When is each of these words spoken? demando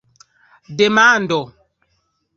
demando 0.77 1.39